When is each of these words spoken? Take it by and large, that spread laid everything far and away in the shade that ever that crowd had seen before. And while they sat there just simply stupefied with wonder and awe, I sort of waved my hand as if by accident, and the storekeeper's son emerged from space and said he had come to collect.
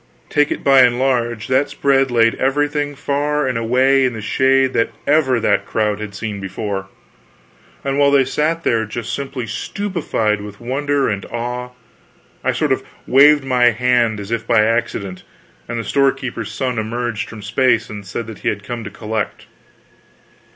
Take 0.31 0.49
it 0.49 0.63
by 0.63 0.79
and 0.81 0.97
large, 0.97 1.45
that 1.47 1.69
spread 1.69 2.09
laid 2.09 2.33
everything 2.33 2.95
far 2.95 3.45
and 3.47 3.55
away 3.55 4.03
in 4.03 4.13
the 4.13 4.19
shade 4.23 4.73
that 4.73 4.89
ever 5.05 5.39
that 5.39 5.67
crowd 5.67 5.99
had 5.99 6.15
seen 6.15 6.39
before. 6.39 6.87
And 7.83 7.99
while 7.99 8.09
they 8.09 8.25
sat 8.25 8.63
there 8.63 8.83
just 8.85 9.13
simply 9.13 9.45
stupefied 9.45 10.41
with 10.41 10.59
wonder 10.59 11.07
and 11.07 11.23
awe, 11.27 11.69
I 12.43 12.51
sort 12.51 12.71
of 12.71 12.81
waved 13.05 13.43
my 13.43 13.65
hand 13.65 14.19
as 14.19 14.31
if 14.31 14.47
by 14.47 14.65
accident, 14.65 15.21
and 15.67 15.77
the 15.77 15.83
storekeeper's 15.83 16.51
son 16.51 16.79
emerged 16.79 17.29
from 17.29 17.43
space 17.43 17.87
and 17.87 18.03
said 18.03 18.39
he 18.39 18.49
had 18.49 18.63
come 18.63 18.83
to 18.83 18.89
collect. 18.89 19.45